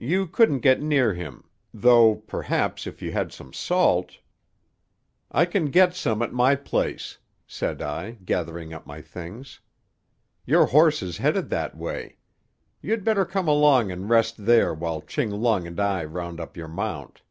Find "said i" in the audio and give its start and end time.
7.46-8.18